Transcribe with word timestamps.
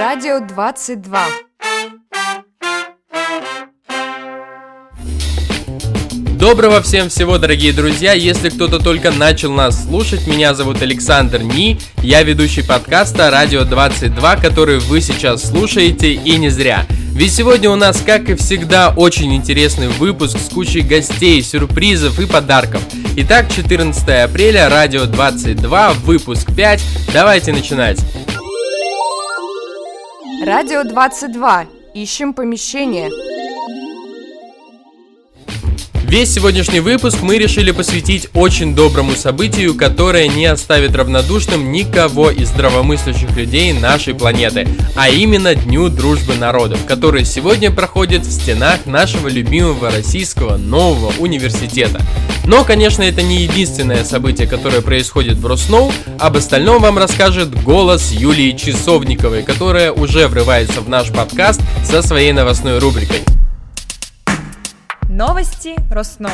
Радио 0.00 0.40
22. 0.40 1.26
Доброго 6.38 6.80
всем 6.80 7.10
всего, 7.10 7.36
дорогие 7.36 7.74
друзья! 7.74 8.14
Если 8.14 8.48
кто-то 8.48 8.78
только 8.78 9.10
начал 9.10 9.52
нас 9.52 9.84
слушать, 9.84 10.26
меня 10.26 10.54
зовут 10.54 10.80
Александр 10.80 11.42
Ни, 11.42 11.78
я 12.02 12.22
ведущий 12.22 12.62
подкаста 12.62 13.30
Радио 13.30 13.64
22, 13.64 14.36
который 14.36 14.78
вы 14.78 15.02
сейчас 15.02 15.46
слушаете 15.46 16.14
и 16.14 16.38
не 16.38 16.48
зря. 16.48 16.86
Ведь 17.12 17.34
сегодня 17.34 17.68
у 17.68 17.76
нас, 17.76 18.00
как 18.00 18.30
и 18.30 18.34
всегда, 18.36 18.94
очень 18.96 19.36
интересный 19.36 19.88
выпуск 19.88 20.38
с 20.38 20.48
кучей 20.48 20.80
гостей, 20.80 21.42
сюрпризов 21.42 22.18
и 22.18 22.24
подарков. 22.24 22.80
Итак, 23.16 23.52
14 23.54 24.08
апреля, 24.24 24.70
Радио 24.70 25.04
22, 25.04 25.92
выпуск 26.04 26.48
5. 26.56 26.82
Давайте 27.12 27.52
начинать. 27.52 27.98
Радио 30.40 30.84
22. 30.84 31.66
Ищем 31.92 32.32
помещение. 32.32 33.10
Весь 36.10 36.34
сегодняшний 36.34 36.80
выпуск 36.80 37.18
мы 37.22 37.38
решили 37.38 37.70
посвятить 37.70 38.30
очень 38.34 38.74
доброму 38.74 39.12
событию, 39.12 39.76
которое 39.76 40.26
не 40.26 40.44
оставит 40.46 40.96
равнодушным 40.96 41.70
никого 41.70 42.32
из 42.32 42.48
здравомыслящих 42.48 43.36
людей 43.36 43.72
нашей 43.72 44.14
планеты, 44.14 44.66
а 44.96 45.08
именно 45.08 45.54
Дню 45.54 45.88
Дружбы 45.88 46.34
Народов, 46.34 46.84
который 46.84 47.24
сегодня 47.24 47.70
проходит 47.70 48.26
в 48.26 48.32
стенах 48.32 48.86
нашего 48.86 49.28
любимого 49.28 49.88
российского 49.88 50.56
нового 50.56 51.12
университета. 51.20 52.00
Но, 52.44 52.64
конечно, 52.64 53.04
это 53.04 53.22
не 53.22 53.42
единственное 53.42 54.02
событие, 54.02 54.48
которое 54.48 54.80
происходит 54.80 55.36
в 55.36 55.46
Росноу, 55.46 55.92
об 56.18 56.36
остальном 56.36 56.82
вам 56.82 56.98
расскажет 56.98 57.54
голос 57.62 58.10
Юлии 58.10 58.50
Часовниковой, 58.50 59.44
которая 59.44 59.92
уже 59.92 60.26
врывается 60.26 60.80
в 60.80 60.88
наш 60.88 61.12
подкаст 61.12 61.60
со 61.84 62.02
своей 62.02 62.32
новостной 62.32 62.80
рубрикой. 62.80 63.20
Новости 65.20 65.74
Росноу. 65.92 66.32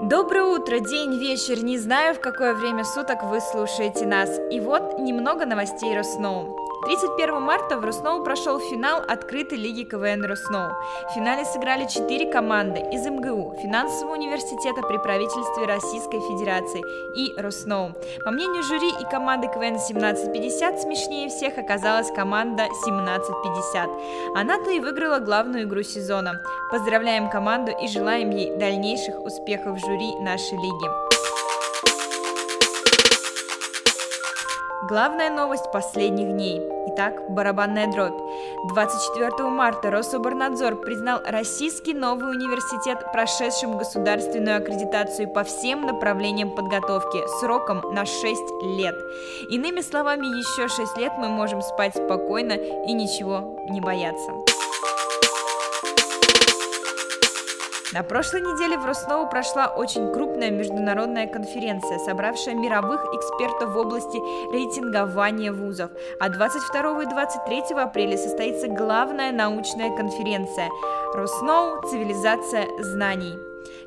Доброе 0.00 0.44
утро, 0.44 0.80
день, 0.80 1.18
вечер, 1.18 1.62
не 1.62 1.76
знаю, 1.76 2.14
в 2.14 2.20
какое 2.20 2.54
время 2.54 2.84
суток 2.84 3.24
вы 3.24 3.42
слушаете 3.42 4.06
нас. 4.06 4.30
И 4.50 4.58
вот 4.58 4.98
немного 4.98 5.44
новостей 5.44 5.94
Росноу. 5.94 6.63
31 6.84 7.40
марта 7.40 7.78
в 7.78 7.84
Росноу 7.84 8.22
прошел 8.22 8.60
финал 8.60 9.00
открытой 9.08 9.56
лиги 9.56 9.84
КВН 9.84 10.22
Росноу. 10.24 10.70
В 11.08 11.14
финале 11.14 11.46
сыграли 11.46 11.86
4 11.86 12.30
команды 12.30 12.80
из 12.92 13.06
МГУ, 13.06 13.54
финансового 13.62 14.12
университета 14.12 14.82
при 14.82 14.98
правительстве 14.98 15.64
Российской 15.64 16.20
Федерации 16.20 16.82
и 17.16 17.40
Росноу. 17.40 17.94
По 18.24 18.30
мнению 18.30 18.62
жюри 18.62 18.90
и 19.00 19.10
команды 19.10 19.46
КВН 19.46 19.76
1750 19.76 20.82
смешнее 20.82 21.28
всех 21.30 21.56
оказалась 21.56 22.10
команда 22.10 22.64
1750. 22.64 23.88
Она-то 24.36 24.70
и 24.70 24.80
выиграла 24.80 25.20
главную 25.20 25.64
игру 25.64 25.82
сезона. 25.82 26.42
Поздравляем 26.70 27.30
команду 27.30 27.72
и 27.72 27.88
желаем 27.88 28.28
ей 28.28 28.56
дальнейших 28.58 29.24
успехов 29.24 29.78
в 29.78 29.80
жюри 29.80 30.16
нашей 30.20 30.58
лиги. 30.58 31.13
Главная 34.86 35.30
новость 35.30 35.72
последних 35.72 36.28
дней. 36.28 36.60
Итак, 36.88 37.14
барабанная 37.30 37.90
дробь. 37.90 38.20
24 38.68 39.48
марта 39.48 39.90
Рособорнадзор 39.90 40.76
признал 40.76 41.20
Российский 41.24 41.94
новый 41.94 42.28
университет 42.36 42.98
прошедшим 43.10 43.78
государственную 43.78 44.58
аккредитацию 44.58 45.32
по 45.32 45.42
всем 45.42 45.86
направлениям 45.86 46.50
подготовки 46.50 47.18
сроком 47.40 47.80
на 47.94 48.04
6 48.04 48.22
лет. 48.76 48.94
Иными 49.48 49.80
словами, 49.80 50.26
еще 50.26 50.68
6 50.68 50.98
лет 50.98 51.12
мы 51.16 51.28
можем 51.28 51.62
спать 51.62 51.96
спокойно 51.96 52.52
и 52.52 52.92
ничего 52.92 53.56
не 53.70 53.80
бояться. 53.80 54.53
На 57.94 58.02
прошлой 58.02 58.40
неделе 58.40 58.76
в 58.76 58.84
Роснову 58.84 59.30
прошла 59.30 59.68
очень 59.68 60.12
крупная 60.12 60.50
международная 60.50 61.28
конференция, 61.28 62.00
собравшая 62.00 62.56
мировых 62.56 63.00
экспертов 63.14 63.72
в 63.72 63.78
области 63.78 64.16
рейтингования 64.52 65.52
вузов. 65.52 65.92
А 66.18 66.28
22 66.28 67.04
и 67.04 67.06
23 67.06 67.76
апреля 67.76 68.16
состоится 68.16 68.66
главная 68.66 69.30
научная 69.30 69.96
конференция 69.96 70.70
«Росноу. 71.14 71.88
Цивилизация 71.88 72.66
знаний». 72.80 73.38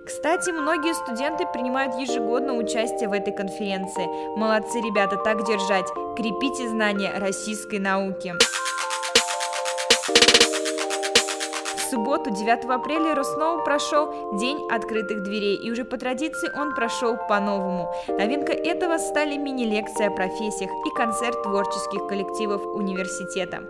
Кстати, 0.05 0.51
многие 0.51 0.93
студенты 0.93 1.45
принимают 1.51 1.95
ежегодно 1.95 2.53
участие 2.53 3.09
в 3.09 3.11
этой 3.11 3.33
конференции. 3.33 4.07
Молодцы, 4.37 4.79
ребята, 4.79 5.17
так 5.17 5.45
держать. 5.45 5.91
Крепите 6.15 6.69
знания 6.69 7.11
российской 7.17 7.79
науки. 7.79 8.33
Субботу, 11.89 12.29
9 12.29 12.65
апреля, 12.65 13.15
Росноу 13.15 13.63
прошел 13.63 14.37
День 14.37 14.59
открытых 14.69 15.23
дверей, 15.23 15.55
и 15.55 15.71
уже 15.71 15.83
по 15.83 15.97
традиции 15.97 16.49
он 16.55 16.75
прошел 16.75 17.17
по-новому. 17.29 17.91
Новинка 18.07 18.53
этого 18.53 18.97
стали 18.97 19.37
мини-лекции 19.37 20.05
о 20.05 20.11
профессиях 20.11 20.71
и 20.71 20.89
концерт 20.95 21.41
творческих 21.43 22.07
коллективов 22.07 22.65
университета. 22.65 23.63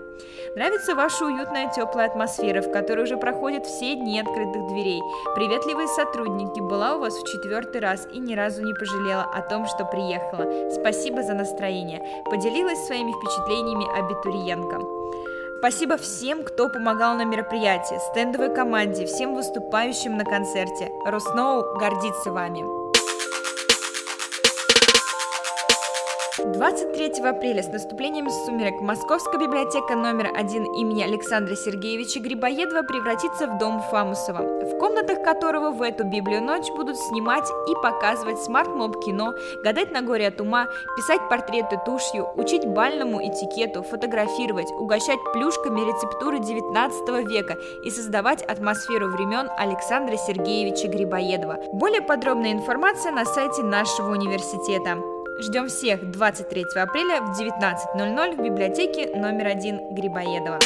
Нравится 0.56 0.95
ваша 0.95 1.25
уютная 1.25 1.69
теплая 1.69 2.07
атмосфера, 2.07 2.61
в 2.61 2.72
которой 2.72 3.03
уже 3.03 3.17
проходят 3.17 3.66
все 3.66 3.95
дни 3.95 4.19
открытых 4.19 4.67
дверей. 4.67 5.01
Приветливые 5.35 5.88
сотрудники, 5.88 6.59
была 6.59 6.95
у 6.95 7.00
вас 7.00 7.13
в 7.13 7.27
четвертый 7.27 7.81
раз 7.81 8.07
и 8.11 8.19
ни 8.19 8.33
разу 8.33 8.63
не 8.63 8.73
пожалела 8.73 9.23
о 9.23 9.41
том, 9.41 9.67
что 9.67 9.85
приехала. 9.85 10.72
Спасибо 10.72 11.22
за 11.22 11.33
настроение. 11.33 12.01
Поделилась 12.25 12.85
своими 12.85 13.11
впечатлениями 13.11 13.85
абитуриентка. 13.97 14.97
Спасибо 15.59 15.97
всем, 15.97 16.44
кто 16.44 16.69
помогал 16.69 17.16
на 17.16 17.25
мероприятии, 17.25 17.97
стендовой 18.12 18.53
команде, 18.53 19.07
всем 19.07 19.34
выступающим 19.34 20.16
на 20.16 20.23
концерте. 20.23 20.91
Росноу 21.03 21.79
гордится 21.79 22.31
вами. 22.31 22.87
23 26.38 27.24
апреля 27.28 27.64
с 27.64 27.68
наступлением 27.68 28.30
сумерек 28.30 28.80
Московская 28.80 29.40
библиотека 29.40 29.96
номер 29.96 30.31
один 30.36 30.66
имени 30.66 31.02
Александра 31.02 31.56
Сергеевича 31.56 32.20
Грибоедова 32.20 32.84
превратится 32.84 33.48
в 33.48 33.58
дом 33.58 33.81
Фамусова, 33.90 34.44
в 34.44 34.78
комнатах 34.78 35.24
которого 35.24 35.72
в 35.72 35.81
эту 35.81 36.03
библию 36.03 36.44
ночь 36.44 36.70
будут 36.75 36.96
снимать 36.98 37.50
и 37.68 37.74
показывать 37.81 38.40
смарт-моб 38.40 39.03
кино, 39.03 39.34
гадать 39.64 39.92
на 39.92 40.03
горе 40.03 40.28
от 40.28 40.40
ума, 40.40 40.68
писать 40.96 41.28
портреты 41.28 41.80
тушью, 41.84 42.30
учить 42.36 42.68
бальному 42.68 43.19
этикету, 43.19 43.81
фотографировать, 43.81 44.72
угощать 44.74 45.19
плюшками 45.34 45.81
рецептуры 45.81 46.38
19 46.38 47.28
века 47.28 47.58
и 47.84 47.90
создавать 47.90 48.44
атмосферу 48.44 49.08
времен 49.08 49.50
Александра 49.58 50.16
Сергеевича 50.18 50.88
Грибоедова. 50.88 51.58
Более 51.74 52.04
подробная 52.04 52.52
информация 52.52 53.12
на 53.12 53.25
сайте 53.25 53.64
нашего 53.64 54.12
университета. 54.12 55.16
Ждем 55.40 55.68
всех 55.68 56.09
23 56.12 56.64
апреля 56.75 57.22
в 57.22 57.40
19.00 57.40 58.36
в 58.38 58.44
библиотеке 58.44 59.16
номер 59.16 59.48
один 59.48 59.94
Грибоедова. 59.94 60.58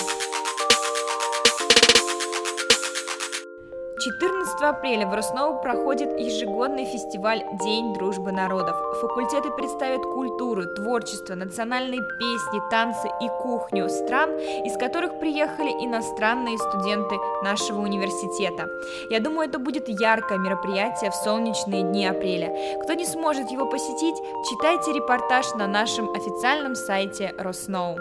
14 4.03 4.61
апреля 4.63 5.05
в 5.05 5.13
Роснову 5.13 5.61
проходит 5.61 6.17
ежегодный 6.17 6.85
фестиваль 6.85 7.43
«День 7.63 7.93
дружбы 7.93 8.31
народов». 8.31 8.75
Факультеты 8.99 9.51
представят 9.51 10.01
культуру, 10.01 10.65
творчество, 10.65 11.35
национальные 11.35 11.99
песни, 11.99 12.69
танцы 12.71 13.07
и 13.21 13.27
кухню 13.43 13.89
стран, 13.89 14.31
из 14.65 14.75
которых 14.77 15.19
приехали 15.19 15.69
иностранные 15.69 16.57
студенты 16.57 17.15
нашего 17.43 17.81
университета. 17.81 18.67
Я 19.11 19.19
думаю, 19.19 19.47
это 19.47 19.59
будет 19.59 19.87
яркое 19.87 20.39
мероприятие 20.39 21.11
в 21.11 21.15
солнечные 21.15 21.83
дни 21.83 22.07
апреля. 22.07 22.81
Кто 22.81 22.93
не 22.93 23.05
сможет 23.05 23.51
его 23.51 23.67
посетить, 23.67 24.15
читайте 24.49 24.93
репортаж 24.93 25.53
на 25.53 25.67
нашем 25.67 26.09
официальном 26.15 26.73
сайте 26.73 27.35
Росноу. 27.37 27.97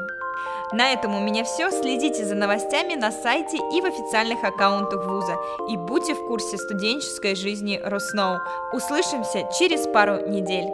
На 0.72 0.92
этом 0.92 1.16
у 1.16 1.20
меня 1.20 1.42
все. 1.42 1.70
Следите 1.72 2.24
за 2.24 2.36
новостями 2.36 2.94
на 2.94 3.10
сайте 3.10 3.56
и 3.56 3.80
в 3.80 3.84
официальных 3.84 4.44
аккаунтах 4.44 5.04
вуза. 5.04 5.36
И 5.68 5.76
будьте 5.76 6.14
в 6.14 6.24
курсе 6.28 6.58
студенческой 6.58 7.34
жизни 7.34 7.80
Росноу. 7.82 8.38
Услышимся 8.72 9.48
через 9.58 9.88
пару 9.88 10.28
недель. 10.28 10.68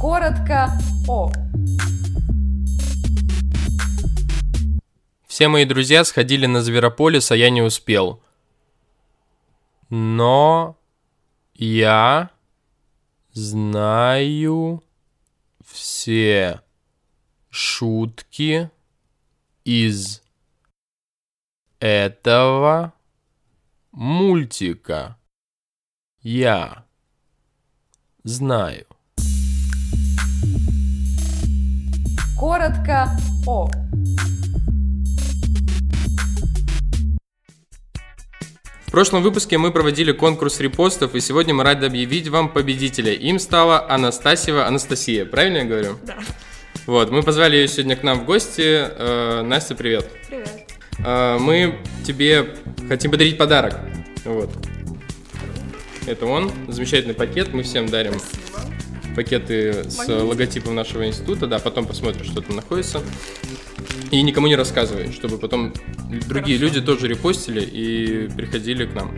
Коротко 0.00 0.72
о. 1.08 1.30
Все 5.28 5.46
мои 5.46 5.64
друзья 5.64 6.02
сходили 6.02 6.46
на 6.46 6.60
Зверополис, 6.60 7.30
а 7.30 7.36
я 7.36 7.50
не 7.50 7.62
успел. 7.62 8.20
Но 9.90 10.76
я 11.54 12.30
знаю 13.32 14.82
все 15.66 16.62
шутки 17.50 18.70
из 19.64 20.22
этого 21.80 22.92
мультика. 23.90 25.18
Я 26.20 26.84
знаю. 28.22 28.86
Коротко 32.38 33.16
о. 33.46 33.68
Прошлом 38.96 39.22
выпуске 39.22 39.58
мы 39.58 39.72
проводили 39.72 40.10
конкурс 40.12 40.58
репостов, 40.58 41.14
и 41.14 41.20
сегодня 41.20 41.52
мы 41.52 41.64
рады 41.64 41.84
объявить 41.84 42.28
вам 42.28 42.48
победителя. 42.48 43.12
Им 43.12 43.38
стала 43.38 43.86
Анастасьева 43.90 44.66
Анастасия, 44.66 45.26
правильно 45.26 45.58
я 45.58 45.64
говорю? 45.64 45.98
Да. 46.02 46.16
Вот, 46.86 47.10
мы 47.10 47.22
позвали 47.22 47.56
ее 47.56 47.68
сегодня 47.68 47.94
к 47.94 48.02
нам 48.02 48.20
в 48.20 48.24
гости. 48.24 48.62
Э, 48.64 49.42
Настя, 49.42 49.74
привет. 49.74 50.08
Привет. 50.30 50.48
Э, 51.04 51.36
мы 51.38 51.78
тебе 52.06 52.54
хотим 52.88 53.10
подарить 53.10 53.36
подарок. 53.36 53.78
Вот. 54.24 54.48
Это 56.06 56.24
он, 56.24 56.50
замечательный 56.66 57.12
пакет, 57.12 57.52
мы 57.52 57.64
всем 57.64 57.90
дарим 57.90 58.14
Спасибо. 58.14 59.14
пакеты 59.14 59.90
с 59.90 59.98
Магнитик. 59.98 60.24
логотипом 60.24 60.74
нашего 60.74 61.06
института, 61.06 61.46
да, 61.46 61.58
потом 61.58 61.84
посмотришь, 61.84 62.28
что 62.28 62.40
там 62.40 62.56
находится. 62.56 63.02
И 64.10 64.22
никому 64.22 64.46
не 64.46 64.56
рассказывай, 64.56 65.12
чтобы 65.12 65.38
потом 65.38 65.72
другие 66.28 66.58
Хорошо. 66.58 66.74
люди 66.76 66.80
тоже 66.80 67.08
репостили 67.08 67.60
и 67.60 68.28
приходили 68.28 68.86
к 68.86 68.94
нам. 68.94 69.12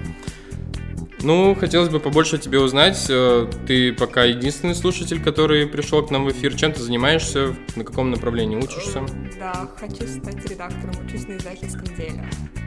Ну, 1.21 1.55
хотелось 1.57 1.89
бы 1.89 1.99
побольше 1.99 2.37
о 2.37 2.39
тебе 2.39 2.61
узнать. 2.61 3.07
Э, 3.09 3.51
Ты 3.67 3.93
пока 3.93 4.25
единственный 4.25 4.75
слушатель, 4.77 5.21
который 5.21 5.67
пришел 5.67 6.07
к 6.07 6.11
нам 6.13 6.25
в 6.25 6.31
эфир. 6.31 6.55
Чем 6.55 6.73
ты 6.73 6.81
занимаешься? 6.81 7.57
На 7.75 7.83
каком 7.85 8.11
направлении 8.13 8.57
учишься? 8.57 9.03
Да, 9.39 9.69
хочу 9.77 10.07
стать 10.07 10.49
редактором, 10.49 10.95
учусь 11.05 11.27
на 11.27 11.37
издательском 11.37 11.87
деле. 11.97 12.25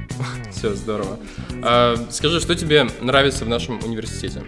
Все, 0.52 0.74
здорово. 0.76 1.18
А, 1.64 1.96
Скажи, 2.10 2.42
что 2.42 2.54
тебе 2.56 2.88
нравится 3.00 3.46
в 3.46 3.50
нашем 3.50 3.80
университете? 3.86 4.44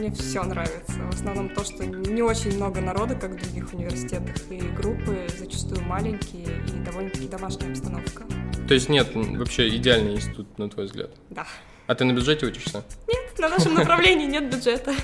Мне 0.00 0.10
все 0.12 0.42
нравится. 0.42 0.94
В 0.94 1.14
основном 1.14 1.50
то, 1.50 1.62
что 1.62 1.84
не 1.84 2.22
очень 2.22 2.56
много 2.56 2.80
народа, 2.80 3.14
как 3.14 3.32
в 3.32 3.36
других 3.36 3.70
университетах, 3.74 4.34
и 4.48 4.56
группы 4.58 5.26
зачастую 5.38 5.82
маленькие 5.82 6.46
и 6.68 6.78
довольно-таки 6.82 7.28
домашняя 7.28 7.70
обстановка. 7.70 8.24
То 8.66 8.72
есть 8.72 8.88
нет 8.88 9.10
вообще 9.14 9.68
идеальный 9.76 10.14
институт, 10.14 10.58
на 10.58 10.70
твой 10.70 10.86
взгляд? 10.86 11.10
Да. 11.28 11.46
А 11.86 11.94
ты 11.94 12.06
на 12.06 12.12
бюджете 12.14 12.46
учишься? 12.46 12.82
Нет, 13.08 13.38
на 13.38 13.50
нашем 13.50 13.74
направлении 13.74 14.24
нет 14.24 14.50
бюджета. 14.50 14.94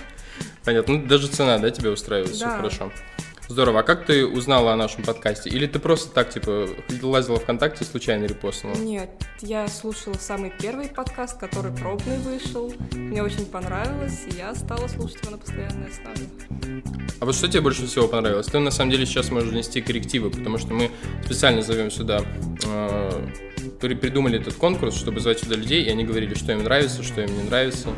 Понятно. 0.65 0.95
Ну, 0.95 1.07
даже 1.07 1.29
цена, 1.29 1.59
да, 1.59 1.71
тебя 1.71 1.91
устраивает? 1.91 2.35
Все 2.35 2.47
Да. 2.47 2.57
хорошо. 2.57 2.91
Здорово. 3.49 3.81
А 3.81 3.83
как 3.85 4.05
ты 4.07 4.27
узнала 4.27 4.73
о 4.73 4.77
нашем 4.77 5.05
подкасте? 5.05 5.49
Или 5.51 5.67
ты 5.67 5.79
просто 5.79 6.11
так, 6.13 6.31
типа, 6.31 6.69
лазила 7.01 7.39
ВКонтакте 7.39 7.85
и 7.85 7.87
случайно 7.87 8.25
репостнула? 8.25 8.75
Нет, 8.75 9.09
я 9.41 9.69
слушала 9.69 10.15
самый 10.15 10.53
первый 10.61 10.89
подкаст, 10.89 11.39
который 11.39 11.71
пробный 11.73 12.19
вышел. 12.19 12.75
Мне 12.93 13.23
очень 13.23 13.47
понравилось, 13.47 14.25
и 14.27 14.37
я 14.37 14.53
стала 14.57 14.89
слушать 14.89 15.23
его 15.23 15.31
на 15.31 15.39
постоянной 15.39 15.89
основе. 15.89 16.83
А 17.21 17.25
вот 17.25 17.37
что 17.37 17.47
тебе 17.47 17.61
больше 17.61 17.87
всего 17.87 18.09
понравилось? 18.09 18.47
Ты, 18.47 18.59
на 18.59 18.73
самом 18.73 18.91
деле, 18.91 19.07
сейчас 19.07 19.31
можешь 19.31 19.51
внести 19.51 19.81
коррективы, 19.81 20.31
потому 20.31 20.59
что 20.59 20.75
мы 20.75 20.91
специально 21.25 21.63
зовем 21.63 21.91
сюда, 21.93 22.23
э, 22.67 23.27
при- 23.81 23.95
придумали 23.95 24.41
этот 24.41 24.55
конкурс, 24.55 24.97
чтобы 24.97 25.21
звать 25.21 25.39
сюда 25.39 25.55
людей, 25.55 25.85
и 25.85 25.89
они 25.89 26.05
говорили, 26.05 26.35
что 26.35 26.51
им 26.51 26.65
нравится, 26.65 27.05
что 27.05 27.23
им 27.23 27.33
не 27.33 27.45
нравится. 27.45 27.91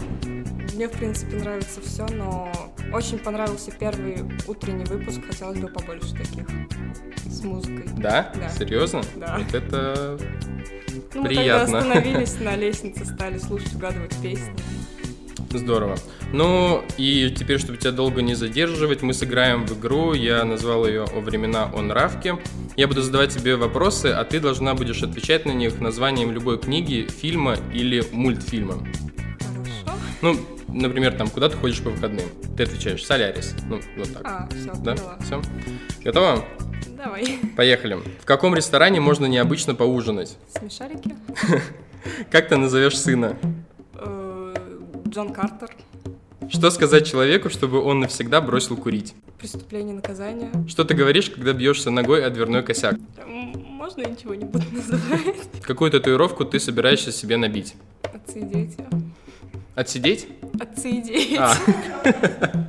Мне, 0.74 0.88
в 0.88 0.92
принципе, 0.92 1.36
нравится 1.38 1.80
все, 1.80 2.06
но 2.06 2.52
очень 2.92 3.18
понравился 3.18 3.70
первый 3.70 4.24
утренний 4.46 4.84
выпуск. 4.84 5.20
Хотелось 5.26 5.58
бы 5.58 5.68
побольше 5.68 6.12
таких 6.12 6.46
с 7.26 7.42
музыкой. 7.42 7.84
Да? 7.96 8.32
Да. 8.34 8.48
Серьезно? 8.50 9.02
Да. 9.16 9.38
Вот 9.38 9.54
это... 9.54 10.18
Ну, 11.14 11.22
мы 11.22 11.28
Приятно. 11.28 11.64
тогда 11.64 11.78
остановились 11.78 12.40
на 12.40 12.56
лестнице, 12.56 13.04
стали 13.04 13.38
слушать, 13.38 13.74
угадывать 13.74 14.14
песни. 14.22 14.52
Здорово. 15.50 15.96
Ну, 16.32 16.84
и 16.98 17.34
теперь, 17.34 17.58
чтобы 17.58 17.78
тебя 17.78 17.92
долго 17.92 18.20
не 18.20 18.34
задерживать, 18.34 19.00
мы 19.00 19.14
сыграем 19.14 19.66
в 19.66 19.78
игру. 19.78 20.12
Я 20.12 20.44
назвал 20.44 20.86
ее 20.86 21.04
«О 21.04 21.20
времена 21.20 21.70
о 21.74 21.80
нравке». 21.80 22.38
Я 22.76 22.86
буду 22.86 23.00
задавать 23.00 23.30
тебе 23.30 23.56
вопросы, 23.56 24.06
а 24.06 24.24
ты 24.24 24.40
должна 24.40 24.74
будешь 24.74 25.02
отвечать 25.02 25.46
на 25.46 25.52
них 25.52 25.80
названием 25.80 26.32
любой 26.32 26.58
книги, 26.58 27.08
фильма 27.08 27.56
или 27.72 28.04
мультфильма. 28.12 28.74
Хорошо. 28.74 29.98
Ну, 30.20 30.36
например, 30.68 31.14
там, 31.14 31.28
куда 31.28 31.48
ты 31.48 31.56
ходишь 31.56 31.82
по 31.82 31.90
выходным? 31.90 32.26
Ты 32.56 32.64
отвечаешь 32.64 33.04
«Солярис». 33.04 33.54
Ну, 33.68 33.80
вот 33.96 34.12
так. 34.12 34.22
А, 34.24 34.48
все, 34.50 34.72
да? 34.82 34.94
поняла. 34.94 35.18
Все? 35.20 35.42
Готово? 36.04 36.44
Давай. 36.96 37.38
Поехали. 37.56 37.98
В 38.20 38.24
каком 38.24 38.54
ресторане 38.54 39.00
можно 39.00 39.26
необычно 39.26 39.74
поужинать? 39.74 40.36
Смешарики. 40.56 41.14
Как 42.30 42.48
ты 42.48 42.56
назовешь 42.56 42.98
сына? 42.98 43.36
Э, 43.94 44.54
Джон 45.08 45.32
Картер. 45.32 45.70
Что 46.50 46.70
сказать 46.70 47.06
человеку, 47.06 47.50
чтобы 47.50 47.80
он 47.82 48.00
навсегда 48.00 48.40
бросил 48.40 48.76
курить? 48.76 49.14
Преступление 49.38 49.94
наказания. 49.94 50.50
Что 50.66 50.84
ты 50.84 50.94
говоришь, 50.94 51.30
когда 51.30 51.52
бьешься 51.52 51.90
ногой 51.90 52.24
о 52.24 52.30
дверной 52.30 52.62
косяк? 52.62 52.96
Можно 53.26 54.00
я 54.02 54.08
ничего 54.08 54.34
не 54.34 54.44
буду 54.44 54.64
называть? 54.72 55.36
Какую 55.62 55.90
татуировку 55.90 56.44
ты 56.44 56.58
собираешься 56.58 57.12
себе 57.12 57.36
набить? 57.36 57.74
Отцы 58.02 58.40
и 58.40 58.44
дети. 58.44 58.84
Отсидеть? 59.78 60.26
Дети. 60.82 61.36
А. 61.38 61.54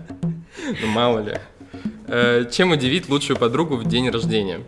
Ну, 0.82 0.88
мало 0.88 1.20
ли. 1.20 1.40
Э, 2.08 2.46
Чем 2.52 2.72
удивить 2.72 3.10
лучшую 3.10 3.38
подругу 3.38 3.78
в 3.78 3.86
день 3.88 4.10
рождения? 4.10 4.62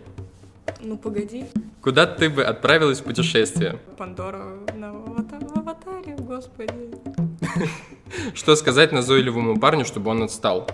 Ну, 0.80 0.98
погоди. 0.98 1.44
Куда 1.80 2.06
ты 2.06 2.28
бы 2.28 2.42
отправилась 2.42 2.98
в 2.98 3.04
путешествие? 3.04 3.78
Пандора 3.96 4.42
на 4.74 4.92
в 4.92 5.56
аватаре, 5.56 6.16
господи. 6.16 6.90
Что 8.34 8.56
сказать 8.56 8.90
назойливому 8.90 9.60
парню, 9.60 9.84
чтобы 9.84 10.10
он 10.10 10.24
отстал? 10.24 10.68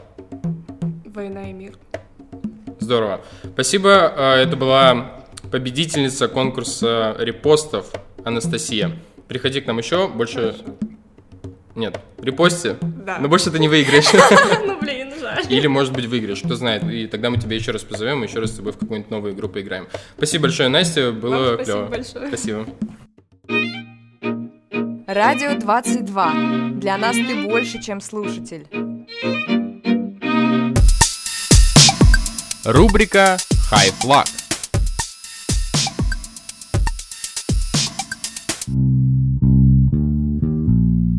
Война 1.05 1.50
и 1.50 1.53
мир. 1.53 1.75
Здорово. 2.81 3.21
Спасибо. 3.53 3.91
Э, 4.17 4.35
Это 4.37 4.56
была 4.56 5.12
победительница 5.50 6.29
конкурса 6.29 7.14
репостов 7.19 7.93
Анастасия. 8.25 8.93
Приходи 9.26 9.61
к 9.61 9.67
нам 9.67 9.76
еще. 9.76 10.09
Больше... 10.09 10.55
Хорошо. 10.56 10.79
Нет. 11.79 12.01
Репости. 12.21 12.77
Да. 12.83 13.19
Но 13.21 13.29
больше 13.29 13.51
ты 13.53 13.59
не 13.61 13.69
выиграешь. 13.69 14.07
Ну, 14.67 14.79
блин, 14.81 15.13
жаль. 15.21 15.45
Или, 15.49 15.69
может 15.69 15.93
быть, 15.93 16.07
выиграешь, 16.07 16.41
кто 16.43 16.57
знает. 16.57 16.83
И 16.91 17.07
тогда 17.07 17.31
мы 17.31 17.39
тебя 17.39 17.55
еще 17.55 17.71
раз 17.71 17.83
позовем, 17.85 18.23
еще 18.25 18.41
раз 18.41 18.51
с 18.51 18.55
тобой 18.57 18.73
в 18.73 18.79
какую-нибудь 18.79 19.11
новую 19.11 19.33
игру 19.35 19.49
поиграем. 19.49 19.87
Спасибо 20.17 20.43
большое, 20.43 20.69
Настя, 20.69 21.13
было 21.13 21.57
Вам 21.57 21.65
спасибо 21.65 21.65
клево. 21.65 21.87
большое. 21.87 22.29
Спасибо. 22.29 22.67
Радио 25.07 25.59
22. 25.59 26.33
Для 26.75 26.99
нас 26.99 27.15
ты 27.17 27.45
больше, 27.47 27.81
чем 27.81 28.00
слушатель. 28.00 28.67
Рубрика 32.64 33.38
High 33.71 33.95
Flag. 34.02 34.26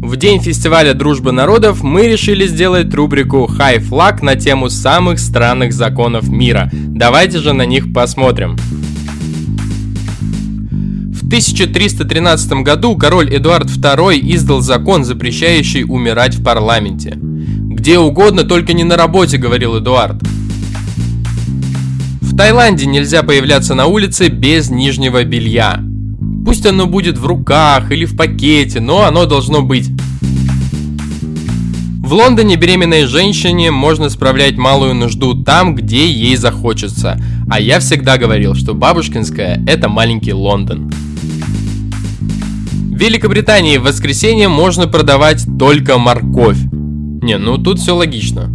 В 0.09 0.17
день 0.17 0.41
фестиваля 0.41 0.95
Дружбы 0.95 1.31
народов 1.31 1.83
мы 1.83 2.07
решили 2.07 2.47
сделать 2.47 2.91
рубрику 2.95 3.47
High 3.47 3.77
Flag 3.77 4.25
на 4.25 4.35
тему 4.35 4.67
самых 4.71 5.19
странных 5.19 5.71
законов 5.71 6.27
мира. 6.29 6.67
Давайте 6.73 7.37
же 7.37 7.53
на 7.53 7.67
них 7.67 7.93
посмотрим. 7.93 8.57
В 11.13 11.27
1313 11.27 12.53
году 12.63 12.97
король 12.97 13.29
Эдуард 13.31 13.67
II 13.67 14.19
издал 14.33 14.61
закон, 14.61 15.05
запрещающий 15.05 15.83
умирать 15.83 16.33
в 16.33 16.43
парламенте. 16.43 17.13
«Где 17.15 17.99
угодно, 17.99 18.43
только 18.45 18.73
не 18.73 18.85
на 18.85 18.97
работе»,— 18.97 19.37
говорил 19.37 19.77
Эдуард. 19.77 20.23
В 22.21 22.35
Таиланде 22.35 22.87
нельзя 22.87 23.21
появляться 23.21 23.75
на 23.75 23.85
улице 23.85 24.29
без 24.29 24.71
нижнего 24.71 25.23
белья. 25.23 25.79
Пусть 26.49 26.65
оно 26.65 26.87
будет 26.87 27.19
в 27.19 27.27
руках 27.27 27.91
или 27.91 28.05
в 28.05 28.17
пакете, 28.17 28.79
но 28.79 29.03
оно 29.03 29.27
должно 29.27 29.61
быть. 29.61 29.91
В 32.01 32.11
Лондоне 32.11 32.55
беременной 32.55 33.05
женщине 33.05 33.69
можно 33.69 34.09
справлять 34.09 34.57
малую 34.57 34.95
нужду 34.95 35.43
там, 35.43 35.75
где 35.75 36.09
ей 36.09 36.35
захочется. 36.37 37.21
А 37.51 37.59
я 37.59 37.79
всегда 37.79 38.17
говорил, 38.17 38.55
что 38.55 38.73
Бабушкинская– 38.73 39.63
это 39.67 39.89
маленький 39.89 40.33
Лондон. 40.33 40.89
В 40.89 42.97
Великобритании 42.97 43.77
в 43.77 43.83
воскресенье 43.83 44.47
можно 44.47 44.87
продавать 44.87 45.45
только 45.59 45.99
морковь. 45.99 46.57
Не, 47.21 47.37
ну 47.37 47.59
тут 47.59 47.77
все 47.77 47.95
логично. 47.95 48.51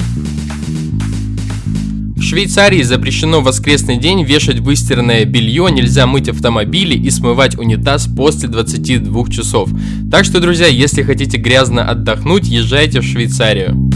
В 2.25 2.27
Швейцарии 2.27 2.81
запрещено 2.81 3.43
в 3.43 3.45
воскресный 3.45 3.99
день 3.99 4.25
вешать 4.25 4.59
выстиранное 4.59 5.27
белье, 5.27 5.69
нельзя 5.71 6.07
мыть 6.07 6.31
автомобили 6.31 6.95
и 6.97 7.11
смывать 7.11 7.59
унитаз 7.59 8.07
после 8.07 8.49
22 8.49 9.29
часов. 9.29 9.69
Так 10.11 10.25
что, 10.25 10.41
друзья, 10.41 10.67
если 10.67 11.03
хотите 11.03 11.37
грязно 11.37 11.87
отдохнуть, 11.87 12.49
езжайте 12.49 13.01
в 13.01 13.05
Швейцарию. 13.05 13.91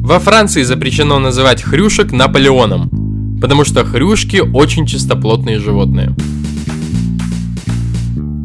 Во 0.00 0.18
Франции 0.18 0.62
запрещено 0.62 1.18
называть 1.18 1.62
хрюшек 1.62 2.10
Наполеоном, 2.10 3.38
потому 3.42 3.66
что 3.66 3.84
хрюшки 3.84 4.38
очень 4.38 4.86
чистоплотные 4.86 5.58
животные. 5.58 6.16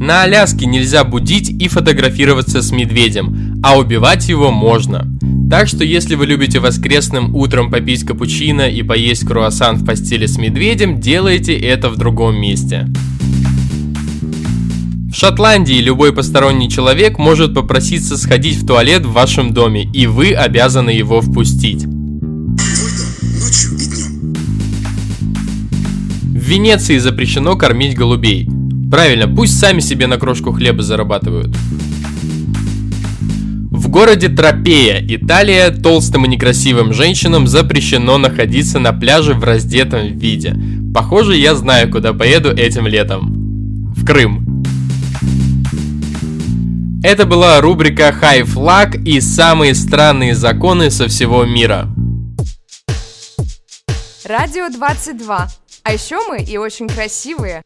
На 0.01 0.23
Аляске 0.23 0.65
нельзя 0.65 1.05
будить 1.05 1.49
и 1.49 1.69
фотографироваться 1.69 2.61
с 2.61 2.71
медведем, 2.73 3.61
а 3.63 3.79
убивать 3.79 4.27
его 4.27 4.51
можно. 4.51 5.07
Так 5.49 5.67
что 5.67 5.83
если 5.83 6.13
вы 6.13 6.27
любите 6.27 6.59
воскресным 6.59 7.35
утром 7.35 7.71
попить 7.71 8.05
капучино 8.05 8.69
и 8.69 8.83
поесть 8.83 9.25
круассан 9.25 9.77
в 9.77 9.85
постели 9.85 10.27
с 10.27 10.37
медведем, 10.37 10.99
делайте 10.99 11.57
это 11.57 11.89
в 11.89 11.97
другом 11.97 12.39
месте. 12.39 12.87
В 15.11 15.15
Шотландии 15.15 15.81
любой 15.81 16.13
посторонний 16.13 16.69
человек 16.69 17.17
может 17.17 17.55
попроситься 17.55 18.15
сходить 18.15 18.57
в 18.57 18.67
туалет 18.67 19.03
в 19.07 19.11
вашем 19.11 19.51
доме, 19.51 19.89
и 19.91 20.05
вы 20.05 20.33
обязаны 20.33 20.91
его 20.91 21.19
впустить. 21.19 21.83
В 26.23 26.51
Венеции 26.51 26.99
запрещено 26.99 27.55
кормить 27.55 27.95
голубей. 27.95 28.47
Правильно, 28.91 29.27
пусть 29.27 29.59
сами 29.59 29.79
себе 29.79 30.05
на 30.05 30.17
крошку 30.17 30.51
хлеба 30.51 30.83
зарабатывают. 30.83 31.55
В 33.89 33.91
городе 33.91 34.29
Тропея, 34.29 35.03
Италия, 35.03 35.71
толстым 35.71 36.23
и 36.25 36.27
некрасивым 36.27 36.93
женщинам 36.93 37.47
запрещено 37.47 38.19
находиться 38.19 38.77
на 38.77 38.93
пляже 38.93 39.33
в 39.33 39.43
раздетом 39.43 40.15
виде. 40.15 40.55
Похоже, 40.93 41.35
я 41.35 41.55
знаю, 41.55 41.89
куда 41.89 42.13
поеду 42.13 42.51
этим 42.55 42.85
летом. 42.85 43.91
В 43.97 44.05
Крым. 44.05 44.63
Это 47.03 47.25
была 47.25 47.59
рубрика 47.61 48.15
High 48.21 48.43
Flag 48.43 49.03
и 49.03 49.19
самые 49.19 49.73
странные 49.73 50.35
законы 50.35 50.91
со 50.91 51.07
всего 51.07 51.43
мира. 51.45 51.87
Радио 54.23 54.69
22. 54.69 55.47
А 55.81 55.91
еще 55.91 56.19
мы 56.29 56.43
и 56.43 56.57
очень 56.57 56.87
красивые. 56.87 57.63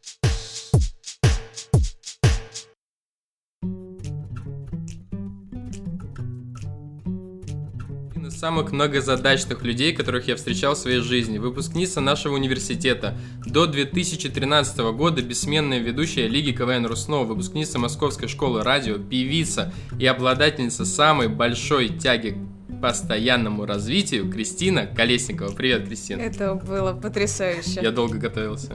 Самых 8.44 8.72
многозадачных 8.72 9.62
людей, 9.62 9.94
которых 9.94 10.28
я 10.28 10.36
встречал 10.36 10.74
в 10.74 10.78
своей 10.78 11.00
жизни. 11.00 11.38
Выпускница 11.38 12.02
нашего 12.02 12.34
университета. 12.34 13.16
До 13.46 13.66
2013 13.66 14.78
года 14.92 15.22
бессменная 15.22 15.78
ведущая 15.78 16.28
Лиги 16.28 16.52
КВН 16.52 16.84
Руснова, 16.84 17.24
выпускница 17.24 17.78
Московской 17.78 18.28
школы 18.28 18.62
радио, 18.62 18.98
певица 18.98 19.72
и 19.98 20.04
обладательница 20.04 20.84
самой 20.84 21.28
большой 21.28 21.88
тяги 21.88 22.36
к 22.68 22.82
постоянному 22.82 23.64
развитию 23.64 24.30
Кристина 24.30 24.88
Колесникова. 24.88 25.54
Привет, 25.54 25.88
Кристина. 25.88 26.20
Это 26.20 26.54
было 26.54 26.92
потрясающе. 26.92 27.80
Я 27.80 27.92
долго 27.92 28.18
готовился. 28.18 28.74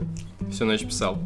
Всю 0.52 0.66
ночь 0.66 0.82
писал. 0.82 1.20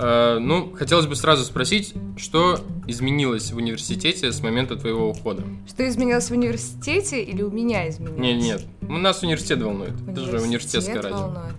Э, 0.00 0.38
ну, 0.38 0.72
хотелось 0.74 1.06
бы 1.06 1.14
сразу 1.14 1.44
спросить, 1.44 1.94
что 2.16 2.58
изменилось 2.86 3.52
в 3.52 3.56
университете 3.56 4.32
с 4.32 4.40
момента 4.40 4.76
твоего 4.76 5.10
ухода? 5.10 5.44
Что 5.68 5.86
изменилось 5.86 6.28
в 6.28 6.32
университете 6.32 7.22
или 7.22 7.42
у 7.42 7.50
меня 7.50 7.88
изменилось? 7.88 8.18
Нет, 8.18 8.42
нет. 8.42 8.64
У 8.88 8.96
нас 8.96 9.22
университет 9.22 9.60
волнует. 9.60 9.92
Это 10.08 10.22
же 10.22 10.40
университетское 10.40 11.02
радио. 11.02 11.16
волнует. 11.16 11.54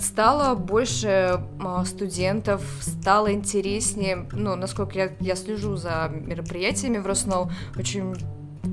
Стало 0.00 0.54
больше 0.54 1.40
а, 1.58 1.84
студентов, 1.84 2.62
стало 2.80 3.32
интереснее. 3.32 4.28
Ну, 4.32 4.54
насколько 4.54 4.96
я, 4.96 5.16
я 5.18 5.34
слежу 5.34 5.74
за 5.74 6.12
мероприятиями 6.12 6.98
в 6.98 7.06
Роснов, 7.06 7.50
очень 7.76 8.14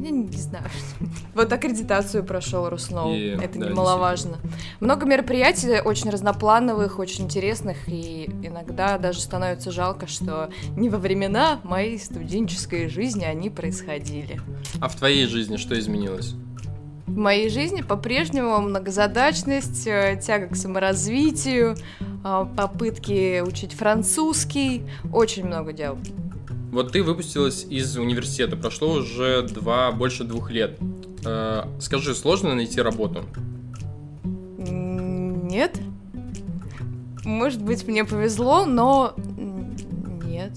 я 0.04 0.12
не 0.12 0.28
знаю. 0.38 0.66
Вот 1.34 1.52
аккредитацию 1.52 2.24
прошел 2.24 2.70
Русноу. 2.70 3.14
И, 3.14 3.30
Это 3.30 3.60
да, 3.60 3.70
немаловажно. 3.70 4.38
Много 4.80 5.06
мероприятий 5.06 5.80
очень 5.82 6.10
разноплановых, 6.10 7.00
очень 7.00 7.26
интересных, 7.26 7.88
и 7.88 8.30
иногда 8.44 8.98
даже 8.98 9.20
становится 9.20 9.72
жалко, 9.72 10.08
что 10.08 10.50
не 10.76 10.90
во 10.90 10.98
времена 10.98 11.60
моей 11.64 12.00
студенческой 12.00 12.88
жизни 12.88 13.26
они 13.26 13.50
происходили. 13.50 14.40
А 14.80 14.88
в 14.88 14.96
твоей 14.96 15.28
жизни 15.28 15.58
что 15.58 15.78
изменилось? 15.78 16.36
В 17.08 17.18
моей 17.18 17.50
жизни 17.50 17.82
по-прежнему 17.82 18.60
многозадачность, 18.60 19.86
э, 19.88 20.20
тяга 20.22 20.48
к 20.48 20.56
саморазвитию, 20.56 21.76
э, 22.00 22.46
попытки 22.58 23.42
учить 23.42 23.74
французский, 23.74 24.84
очень 25.14 25.46
много 25.46 25.72
дел. 25.72 25.98
Вот 26.76 26.92
ты 26.92 27.02
выпустилась 27.04 27.66
из 27.70 27.96
университета, 27.96 28.58
прошло 28.58 28.92
уже 28.96 29.44
два, 29.44 29.94
больше 29.94 30.26
двух 30.26 30.52
лет. 30.52 30.78
Э, 31.26 31.64
скажи, 31.80 32.14
сложно 32.14 32.54
найти 32.54 32.82
работу? 32.82 33.24
Нет. 34.58 35.80
Может 37.24 37.62
быть, 37.62 37.88
мне 37.88 38.04
повезло, 38.04 38.66
но 38.66 39.16
нет. 40.26 40.52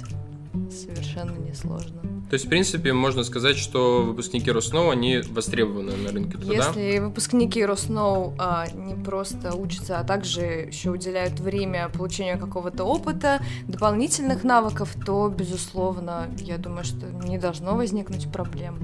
Совершенно 0.72 1.38
не 1.38 1.54
сложно. 1.54 1.97
То 2.28 2.34
есть, 2.34 2.44
в 2.44 2.48
принципе, 2.48 2.92
можно 2.92 3.24
сказать, 3.24 3.56
что 3.56 4.02
выпускники 4.02 4.50
Роснова, 4.50 4.92
они 4.92 5.22
востребованы 5.30 5.96
на 5.96 6.12
рынке 6.12 6.36
труда. 6.36 6.54
Если 6.54 6.98
выпускники 6.98 7.64
Росноу 7.64 8.34
а, 8.38 8.66
не 8.74 8.94
просто 8.94 9.54
учатся, 9.54 9.98
а 9.98 10.04
также 10.04 10.42
еще 10.42 10.90
уделяют 10.90 11.40
время 11.40 11.88
получению 11.88 12.38
какого-то 12.38 12.84
опыта, 12.84 13.40
дополнительных 13.66 14.44
навыков, 14.44 14.94
то, 15.06 15.28
безусловно, 15.28 16.28
я 16.38 16.58
думаю, 16.58 16.84
что 16.84 17.06
не 17.26 17.38
должно 17.38 17.76
возникнуть 17.76 18.30
проблем. 18.30 18.78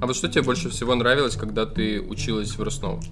А 0.00 0.06
вот 0.06 0.16
что 0.16 0.28
тебе 0.28 0.42
больше 0.42 0.68
всего 0.68 0.94
нравилось, 0.96 1.36
когда 1.36 1.66
ты 1.66 2.00
училась 2.00 2.58
в 2.58 2.62
Роснов? 2.62 3.04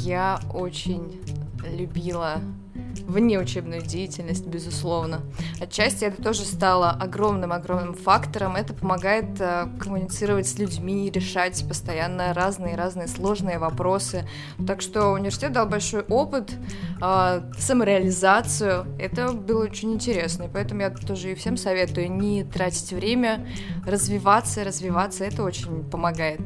Я 0.00 0.40
очень 0.54 1.20
любила 1.76 2.40
внеучебную 3.06 3.82
деятельность, 3.82 4.46
безусловно. 4.46 5.22
Отчасти 5.60 6.04
это 6.04 6.22
тоже 6.22 6.44
стало 6.44 6.90
огромным-огромным 6.90 7.94
фактором. 7.94 8.56
Это 8.56 8.74
помогает 8.74 9.40
э, 9.40 9.68
коммуницировать 9.78 10.46
с 10.46 10.58
людьми, 10.58 11.10
решать 11.10 11.64
постоянно 11.68 12.34
разные-разные 12.34 13.08
сложные 13.08 13.58
вопросы. 13.58 14.28
Так 14.66 14.80
что 14.80 15.12
университет 15.12 15.52
дал 15.52 15.66
большой 15.66 16.02
опыт, 16.02 16.52
э, 17.00 17.52
самореализацию. 17.58 18.86
Это 18.98 19.32
было 19.32 19.64
очень 19.64 19.94
интересно. 19.94 20.44
И 20.44 20.48
поэтому 20.52 20.82
я 20.82 20.90
тоже 20.90 21.32
и 21.32 21.34
всем 21.34 21.56
советую 21.56 22.10
не 22.10 22.44
тратить 22.44 22.92
время, 22.92 23.46
развиваться, 23.86 24.64
развиваться. 24.64 25.24
Это 25.24 25.42
очень 25.42 25.84
помогает. 25.84 26.40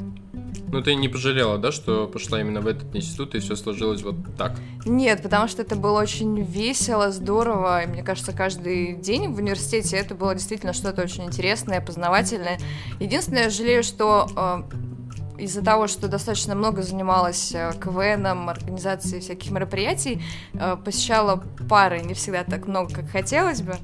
Ну, 0.71 0.81
ты 0.81 0.95
не 0.95 1.09
пожалела, 1.09 1.57
да, 1.57 1.71
что 1.71 2.07
пошла 2.07 2.39
именно 2.39 2.61
в 2.61 2.67
этот 2.67 2.95
институт, 2.95 3.35
и 3.35 3.39
все 3.39 3.55
сложилось 3.55 4.03
вот 4.03 4.15
так? 4.37 4.53
Нет, 4.85 5.21
потому 5.21 5.47
что 5.47 5.61
это 5.61 5.75
было 5.75 5.99
очень 5.99 6.41
весело, 6.41 7.11
здорово, 7.11 7.83
и 7.83 7.87
мне 7.87 8.03
кажется, 8.03 8.31
каждый 8.31 8.95
день 8.95 9.33
в 9.33 9.37
университете 9.37 9.97
это 9.97 10.15
было 10.15 10.33
действительно 10.33 10.73
что-то 10.73 11.01
очень 11.01 11.25
интересное, 11.25 11.81
познавательное. 11.81 12.57
Единственное, 12.99 13.43
я 13.43 13.49
жалею, 13.49 13.83
что 13.83 14.29
э, 14.35 15.41
из-за 15.41 15.63
того, 15.63 15.87
что 15.87 16.07
достаточно 16.07 16.55
много 16.55 16.83
занималась 16.83 17.51
э, 17.53 17.71
КВНом, 17.81 18.49
организацией 18.49 19.21
всяких 19.21 19.51
мероприятий, 19.51 20.21
э, 20.53 20.77
посещала 20.77 21.43
пары 21.67 22.01
не 22.01 22.13
всегда 22.13 22.43
так 22.43 22.67
много, 22.67 22.93
как 22.93 23.09
хотелось 23.09 23.61
бы. 23.61 23.75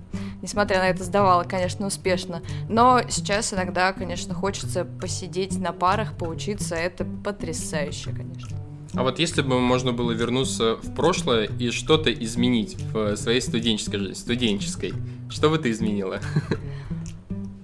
Несмотря 0.42 0.80
на 0.80 0.90
это, 0.90 1.04
сдавала, 1.04 1.44
конечно, 1.44 1.88
успешно. 1.88 2.42
Но 2.70 3.02
сейчас 3.10 3.54
иногда, 3.54 3.92
конечно, 3.94 4.34
хочется 4.34 4.86
посидеть 4.86 5.58
на 5.58 5.72
парах, 5.72 6.18
поучиться. 6.18 6.76
Это 6.76 7.06
потрясающе, 7.06 8.12
конечно. 8.12 8.58
А 8.94 9.04
вот 9.04 9.20
если 9.20 9.42
бы 9.42 9.60
можно 9.60 9.94
было 9.94 10.12
вернуться 10.12 10.76
в 10.76 10.94
прошлое 10.96 11.46
и 11.60 11.72
что-то 11.72 12.12
изменить 12.12 12.78
в 12.94 13.16
своей 13.16 13.42
студенческой 13.42 13.98
жизни, 14.00 14.14
студенческой, 14.14 14.94
что 15.30 15.50
бы 15.50 15.58
ты 15.58 15.72
изменила? 15.72 16.20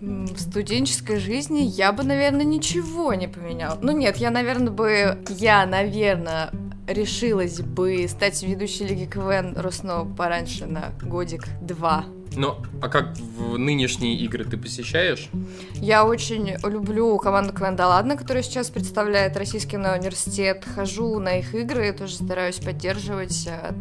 В 0.01 0.37
студенческой 0.37 1.19
жизни 1.19 1.61
я 1.61 1.91
бы, 1.91 2.03
наверное, 2.03 2.43
ничего 2.43 3.13
не 3.13 3.27
поменяла. 3.27 3.77
Ну 3.81 3.91
нет, 3.91 4.17
я, 4.17 4.31
наверное, 4.31 4.71
бы... 4.71 5.17
Я, 5.29 5.65
наверное, 5.65 6.51
решилась 6.87 7.61
бы 7.61 8.05
стать 8.09 8.41
ведущей 8.43 8.85
Лиги 8.85 9.05
КВН 9.05 9.55
Роснова 9.55 10.11
пораньше 10.11 10.65
на 10.65 10.91
годик-два. 11.01 12.05
Ну, 12.35 12.57
а 12.81 12.89
как 12.89 13.15
в 13.17 13.57
нынешние 13.57 14.15
игры 14.15 14.43
ты 14.43 14.57
посещаешь? 14.57 15.29
Я 15.75 16.05
очень 16.05 16.55
люблю 16.63 17.17
команду 17.17 17.53
КВН 17.53 17.75
«Да 17.75 17.87
ладно», 17.87 18.17
которая 18.17 18.43
сейчас 18.43 18.69
представляет 18.69 19.37
Российский 19.37 19.77
университет. 19.77 20.65
Хожу 20.75 21.19
на 21.19 21.39
их 21.39 21.53
игры, 21.53 21.91
тоже 21.93 22.15
стараюсь 22.15 22.57
поддерживать 22.57 23.47
э, 23.47 23.73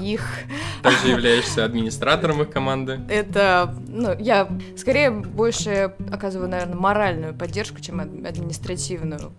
их. 0.00 0.22
Также 0.82 1.08
являешься 1.10 1.64
администратором 1.64 2.42
их 2.42 2.50
команды. 2.50 3.00
Это, 3.08 3.74
ну, 3.88 4.16
я 4.18 4.48
скорее 4.76 5.10
больше 5.10 5.94
оказываю, 6.10 6.48
наверное, 6.48 6.76
моральную 6.76 7.34
поддержку, 7.34 7.80
чем 7.80 8.00
ад- 8.00 8.26
административную 8.26 9.32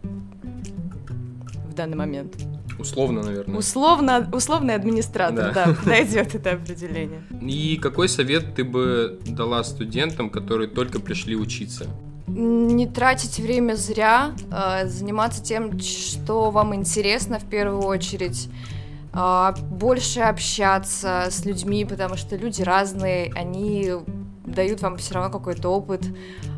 в 1.70 1.74
данный 1.74 1.98
момент. 1.98 2.36
Условно, 2.80 3.24
наверное. 3.24 3.58
Условно, 3.58 4.30
условный 4.34 4.76
администратор, 4.76 5.54
Да. 5.54 5.66
да, 5.66 5.74
подойдет 5.84 6.36
это 6.36 6.52
определение. 6.52 7.22
И 7.42 7.78
какой 7.82 8.08
совет 8.10 8.56
ты 8.56 8.64
бы 8.64 9.20
дала 9.26 9.64
студентам, 9.64 10.30
которые 10.30 10.68
только 10.70 11.00
пришли 11.00 11.36
учиться? 11.36 11.88
Не 12.28 12.88
тратить 12.88 13.40
время 13.40 13.76
зря, 13.76 14.32
э, 14.52 14.88
заниматься 14.88 15.42
тем, 15.42 15.80
что 15.80 16.52
вам 16.52 16.76
интересно 16.76 17.40
в 17.40 17.46
первую 17.46 17.84
очередь, 17.84 18.50
а, 19.14 19.56
больше 19.72 20.20
общаться 20.20 21.28
с 21.32 21.46
людьми, 21.46 21.86
потому 21.86 22.18
что 22.18 22.36
люди 22.36 22.62
разные, 22.62 23.32
они 23.34 23.92
дают 24.48 24.82
вам 24.82 24.98
все 24.98 25.14
равно 25.14 25.30
какой-то 25.30 25.70
опыт, 25.70 26.02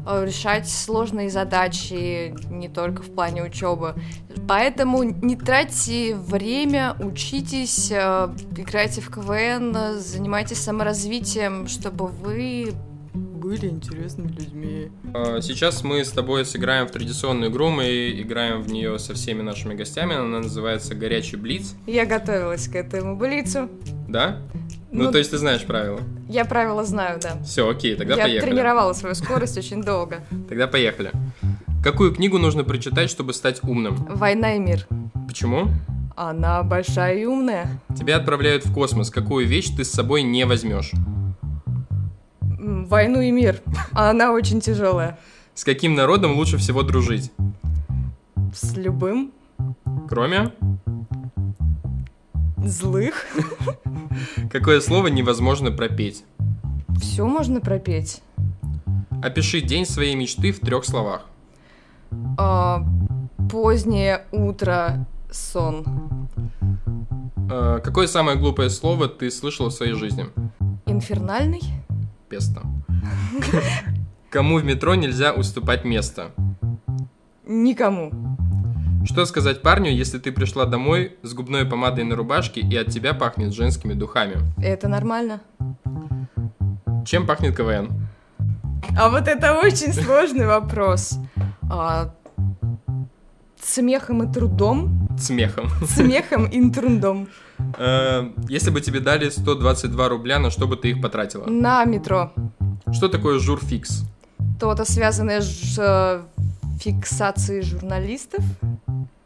э, 0.07 0.25
решать 0.25 0.69
сложные 0.69 1.29
задачи, 1.29 2.33
не 2.49 2.69
только 2.69 3.01
в 3.01 3.13
плане 3.13 3.43
учебы. 3.43 3.95
Поэтому 4.47 5.03
не 5.03 5.35
тратьте 5.35 6.15
время, 6.15 6.95
учитесь, 6.99 7.91
э, 7.91 8.29
играйте 8.55 9.01
в 9.01 9.09
КВН, 9.09 9.99
занимайтесь 9.99 10.59
саморазвитием, 10.59 11.67
чтобы 11.67 12.07
вы 12.07 12.73
были 13.13 13.67
интересными 13.67 14.31
людьми. 14.31 14.91
А, 15.13 15.41
сейчас 15.41 15.83
мы 15.83 16.03
с 16.03 16.11
тобой 16.11 16.45
сыграем 16.45 16.87
в 16.87 16.91
традиционную 16.91 17.49
игру, 17.49 17.69
мы 17.69 18.11
играем 18.11 18.61
в 18.61 18.71
нее 18.71 18.99
со 18.99 19.13
всеми 19.13 19.41
нашими 19.41 19.73
гостями, 19.73 20.15
она 20.15 20.39
называется 20.39 20.93
«Горячий 20.93 21.37
блиц». 21.37 21.75
Я 21.87 22.05
готовилась 22.05 22.67
к 22.67 22.75
этому 22.75 23.15
блицу. 23.15 23.69
Да? 24.07 24.41
Ну, 24.91 25.05
Ну, 25.05 25.11
то 25.11 25.17
есть 25.19 25.31
ты 25.31 25.37
знаешь 25.37 25.63
правила. 25.65 25.99
Я 26.27 26.45
правила 26.45 26.83
знаю, 26.83 27.19
да. 27.21 27.41
Все, 27.43 27.69
окей, 27.69 27.95
тогда 27.95 28.15
Я 28.15 28.23
поехали. 28.23 28.49
тренировала 28.49 28.93
свою 28.93 29.13
скорость 29.15 29.57
очень 29.57 29.83
долго. 29.83 30.21
Тогда 30.49 30.67
поехали. 30.67 31.11
Какую 31.83 32.13
книгу 32.13 32.37
нужно 32.39 32.63
прочитать, 32.63 33.09
чтобы 33.09 33.33
стать 33.33 33.63
умным? 33.63 33.95
Война 34.09 34.55
и 34.55 34.59
мир. 34.59 34.87
Почему? 35.27 35.67
Она 36.15 36.63
большая 36.63 37.15
и 37.17 37.25
умная. 37.25 37.79
Тебя 37.95 38.17
отправляют 38.17 38.65
в 38.65 38.73
космос. 38.73 39.09
Какую 39.09 39.47
вещь 39.47 39.69
ты 39.75 39.83
с 39.85 39.91
собой 39.91 40.23
не 40.23 40.45
возьмешь? 40.45 40.91
Войну 42.41 43.21
и 43.21 43.31
мир. 43.31 43.61
Она 43.93 44.31
очень 44.33 44.59
тяжелая. 44.59 45.19
С 45.53 45.63
каким 45.63 45.93
народом 45.93 46.35
лучше 46.35 46.57
всего 46.57 46.83
дружить? 46.83 47.31
С 48.53 48.75
любым 48.75 49.31
Кроме? 50.07 50.51
Злых. 52.63 53.25
Какое 54.51 54.81
слово 54.81 55.07
невозможно 55.07 55.71
пропеть? 55.71 56.23
Все 56.99 57.25
можно 57.25 57.61
пропеть. 57.61 58.21
Опиши 59.21 59.61
день 59.61 59.85
своей 59.85 60.15
мечты 60.15 60.51
в 60.51 60.59
трех 60.59 60.85
словах. 60.85 61.25
А, 62.37 62.83
позднее 63.51 64.25
утро, 64.31 65.05
сон. 65.31 65.85
Э, 67.51 67.79
какое 67.83 68.07
самое 68.07 68.37
глупое 68.37 68.69
слово 68.69 69.07
ты 69.07 69.31
слышал 69.31 69.67
в 69.67 69.73
своей 69.73 69.93
жизни? 69.93 70.25
Инфернальный? 70.85 71.61
Песто. 72.29 72.61
Кому 74.29 74.59
в 74.59 74.63
метро 74.63 74.95
нельзя 74.95 75.33
уступать 75.33 75.83
место? 75.83 76.31
Никому. 77.45 78.28
Что 79.05 79.25
сказать 79.25 79.61
парню, 79.61 79.91
если 79.91 80.17
ты 80.19 80.31
пришла 80.31 80.65
домой 80.65 81.17
с 81.23 81.33
губной 81.33 81.65
помадой 81.65 82.03
на 82.03 82.15
рубашке 82.15 82.61
и 82.61 82.75
от 82.75 82.87
тебя 82.87 83.13
пахнет 83.13 83.53
женскими 83.53 83.93
духами? 83.93 84.37
Это 84.61 84.87
нормально. 84.87 85.41
Чем 87.05 87.25
пахнет 87.25 87.55
КВН? 87.55 87.89
А 88.97 89.09
вот 89.09 89.27
это 89.27 89.57
очень 89.59 89.93
сложный 89.93 90.45
вопрос. 90.45 91.17
А, 91.69 92.13
смехом 93.61 94.23
и 94.23 94.33
трудом. 94.33 95.07
Смехом. 95.17 95.69
Смехом 95.85 96.45
и 96.45 96.69
трудом. 96.71 97.27
Э, 97.77 98.31
Если 98.47 98.69
бы 98.69 98.81
тебе 98.81 98.99
дали 98.99 99.29
122 99.29 100.09
рубля, 100.09 100.39
на 100.39 100.49
что 100.49 100.67
бы 100.67 100.75
ты 100.75 100.91
их 100.91 101.01
потратила? 101.01 101.45
На 101.45 101.83
метро. 101.85 102.31
Что 102.91 103.07
такое 103.07 103.39
журфикс? 103.39 104.03
То-то 104.59 104.85
связанное 104.85 105.41
с 105.41 105.77
э, 105.77 106.21
фиксацией 106.79 107.61
журналистов. 107.61 108.43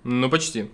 Ну, 0.04 0.30
почти. 0.30 0.70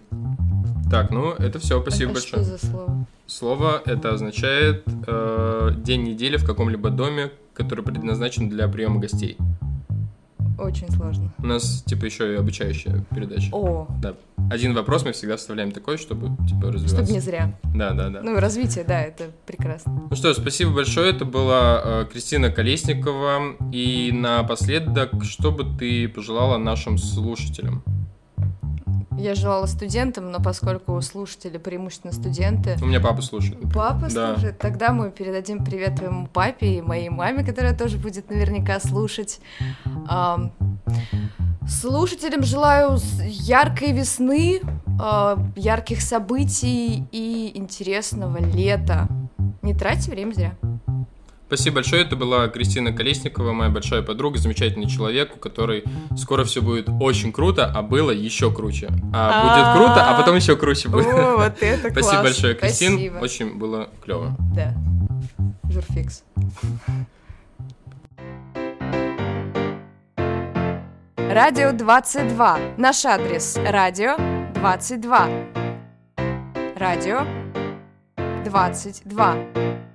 Так, 0.89 1.11
ну, 1.11 1.31
это 1.33 1.59
все, 1.59 1.81
спасибо 1.81 2.11
а 2.11 2.13
большое. 2.15 2.43
что 2.43 2.57
за 2.57 2.65
слово? 2.65 3.07
Слово 3.27 3.81
это 3.85 4.13
означает 4.13 4.83
э, 5.05 5.71
день 5.77 6.03
недели 6.03 6.37
в 6.37 6.45
каком-либо 6.45 6.89
доме, 6.89 7.31
который 7.53 7.85
предназначен 7.85 8.49
для 8.49 8.67
приема 8.67 8.99
гостей. 8.99 9.37
Очень 10.57 10.91
сложно. 10.91 11.31
У 11.37 11.45
нас, 11.45 11.83
типа, 11.83 12.05
еще 12.05 12.33
и 12.33 12.35
обучающая 12.35 13.05
передача. 13.11 13.49
О, 13.51 13.87
Да. 14.01 14.15
Один 14.49 14.73
вопрос 14.73 15.05
мы 15.05 15.11
всегда 15.11 15.37
вставляем 15.37 15.71
такой, 15.71 15.97
чтобы, 15.97 16.29
типа, 16.47 16.71
развиваться. 16.71 16.95
чтобы 16.95 17.11
не 17.11 17.19
зря. 17.19 17.53
Да, 17.75 17.91
да, 17.91 18.09
да. 18.09 18.21
Ну, 18.23 18.39
развитие, 18.39 18.83
да, 18.83 18.99
это 19.01 19.29
прекрасно. 19.45 20.07
Ну 20.09 20.15
что, 20.15 20.33
спасибо 20.33 20.71
большое. 20.71 21.11
Это 21.11 21.23
была 21.23 21.81
э, 21.83 22.05
Кристина 22.11 22.49
Колесникова. 22.49 23.57
И 23.71 24.11
напоследок, 24.11 25.23
что 25.23 25.51
бы 25.51 25.65
ты 25.77 26.09
пожелала 26.09 26.57
нашим 26.57 26.97
слушателям? 26.97 27.83
Я 29.19 29.35
желала 29.35 29.65
студентам, 29.65 30.31
но 30.31 30.41
поскольку 30.41 30.99
слушатели 31.01 31.57
преимущественно 31.57 32.13
студенты, 32.13 32.77
У 32.81 32.85
меня 32.85 33.01
папа 33.01 33.21
слушает. 33.21 33.57
Папа 33.73 34.07
Да. 34.09 34.33
слушает. 34.33 34.57
Тогда 34.59 34.93
мы 34.93 35.11
передадим 35.11 35.65
привет 35.65 35.97
твоему 35.97 36.27
папе 36.27 36.77
и 36.77 36.81
моей 36.81 37.09
маме, 37.09 37.43
которая 37.43 37.77
тоже 37.77 37.97
будет 37.97 38.29
наверняка 38.29 38.79
слушать. 38.79 39.41
Слушателям 41.67 42.43
желаю 42.43 42.97
яркой 43.25 43.91
весны, 43.91 44.61
а, 44.99 45.37
ярких 45.55 46.01
событий 46.01 47.03
и 47.11 47.51
интересного 47.53 48.39
лета. 48.39 49.07
Не 49.61 49.73
тратьте 49.75 50.09
время 50.11 50.33
зря. 50.33 50.53
Спасибо 51.49 51.77
большое. 51.77 52.03
Это 52.03 52.15
была 52.15 52.47
Кристина 52.47 52.93
Колесникова, 52.93 53.53
моя 53.53 53.71
большая 53.71 54.03
подруга, 54.03 54.37
замечательный 54.37 54.87
человек, 54.87 55.35
у 55.35 55.39
которой 55.39 55.83
скоро 56.15 56.43
все 56.43 56.61
будет 56.61 56.89
очень 57.01 57.33
круто, 57.33 57.65
а 57.65 57.81
было 57.81 58.11
еще 58.11 58.53
круче. 58.53 58.91
А 59.11 59.41
будет 59.41 59.75
круто, 59.75 60.07
а 60.07 60.15
потом 60.15 60.35
еще 60.35 60.55
круче 60.55 60.89
будет. 60.89 61.07
О, 61.07 61.37
вот 61.37 61.57
это 61.59 61.89
класс. 61.89 62.05
Спасибо 62.05 62.21
большое, 62.21 62.53
Кристин. 62.53 62.91
Спасибо. 62.91 63.17
Очень 63.17 63.57
было 63.57 63.89
клево. 64.03 64.37
Да. 64.55 64.75
Журфикс. 65.71 66.23
Радио 71.17 71.71
22. 71.71 72.59
Наш 72.77 73.05
адрес. 73.05 73.57
Радио 73.65 74.17
22. 74.53 75.29
Радио 76.75 77.25
22. 78.45 79.88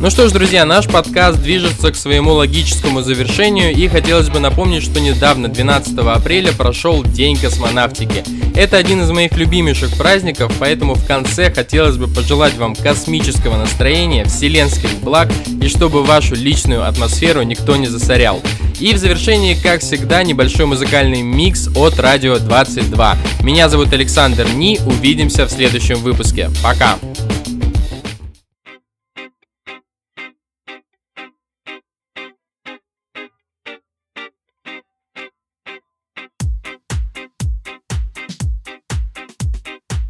Ну 0.00 0.10
что 0.10 0.28
ж, 0.28 0.32
друзья, 0.32 0.64
наш 0.64 0.86
подкаст 0.86 1.42
движется 1.42 1.90
к 1.90 1.96
своему 1.96 2.32
логическому 2.32 3.02
завершению 3.02 3.74
и 3.74 3.88
хотелось 3.88 4.28
бы 4.28 4.38
напомнить, 4.38 4.84
что 4.84 5.00
недавно, 5.00 5.48
12 5.48 5.98
апреля, 5.98 6.52
прошел 6.52 7.02
День 7.02 7.36
космонавтики. 7.36 8.22
Это 8.54 8.76
один 8.76 9.02
из 9.02 9.10
моих 9.10 9.32
любимейших 9.32 9.96
праздников, 9.96 10.52
поэтому 10.60 10.94
в 10.94 11.04
конце 11.04 11.50
хотелось 11.50 11.96
бы 11.96 12.06
пожелать 12.06 12.56
вам 12.56 12.76
космического 12.76 13.56
настроения, 13.56 14.24
вселенских 14.24 14.90
благ 15.02 15.30
и 15.60 15.66
чтобы 15.66 16.04
вашу 16.04 16.36
личную 16.36 16.86
атмосферу 16.86 17.42
никто 17.42 17.74
не 17.74 17.88
засорял. 17.88 18.40
И 18.78 18.94
в 18.94 18.98
завершении, 18.98 19.54
как 19.60 19.80
всегда, 19.80 20.22
небольшой 20.22 20.66
музыкальный 20.66 21.22
микс 21.22 21.68
от 21.74 21.98
Радио 21.98 22.38
22. 22.38 23.16
Меня 23.42 23.68
зовут 23.68 23.92
Александр 23.92 24.46
Ни, 24.54 24.78
увидимся 24.86 25.46
в 25.46 25.50
следующем 25.50 25.96
выпуске. 25.96 26.50
Пока! 26.62 26.98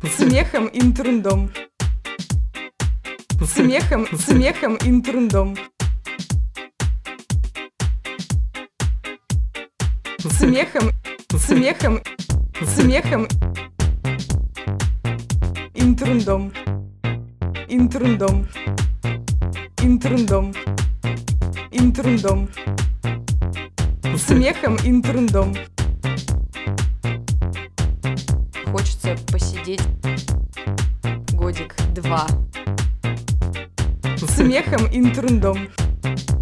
Смехом 0.03 0.67
и 0.69 0.93
трундом. 0.93 1.51
Смехом, 3.45 4.07
смехом 4.17 4.77
и 4.77 5.03
трундом. 5.03 5.57
Смехом, 10.19 10.91
смехом, 11.37 12.01
смехом 12.65 13.27
интрундом. 15.75 16.53
Интрундом. 17.69 18.49
Интрундом. 19.83 20.55
Интрундом. 21.73 22.49
Смехом 24.17 24.77
интрундом. 24.85 25.55
Хочется 25.55 25.78
посидеть 29.69 29.83
годик-два. 31.35 32.27
Смехом 34.17 34.87
интрундом. 34.91 35.69
Ну 36.05 36.38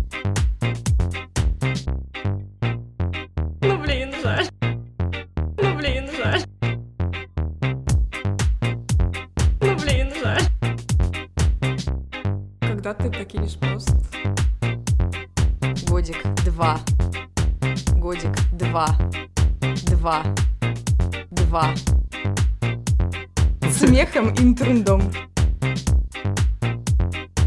Смехом 24.17 24.33
и 24.33 24.55
трундом. 24.55 25.13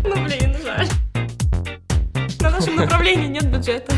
Ну 0.04 0.24
блин, 0.24 0.56
жаль. 0.64 0.88
На 2.42 2.52
нашем 2.52 2.76
направлении 2.86 3.26
нет 3.26 3.52
бюджета. 3.52 3.92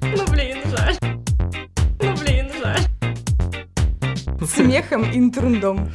Ну 0.00 0.26
блин, 0.30 0.56
жаль. 0.74 0.96
Ну 2.00 2.16
блин, 2.16 2.48
жаль. 2.58 2.80
Смехом 4.46 5.02
и 5.10 5.30
трундом. 5.30 5.90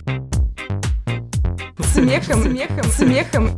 Смехом, 1.79 2.43
смехом, 2.43 2.85
смехом. 2.91 3.57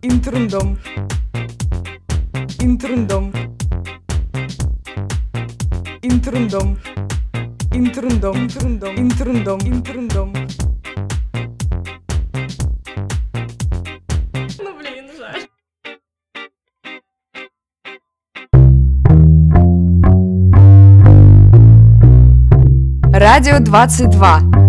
Интрундом. 0.00 0.78
Интрундом. 2.58 3.34
Интрундом. 6.00 6.78
Интрундом. 7.72 8.36
Интрундом. 8.36 8.96
Интрундом. 8.96 9.58
Интрундом. 9.60 10.32
Ну 14.58 14.78
блин, 14.78 15.10
жаль. 15.18 15.46
Радио 23.12 23.58
22. 23.60 24.67